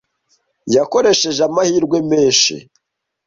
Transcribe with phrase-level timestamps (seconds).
[0.75, 2.55] Yakoresheje amahirwe menshi.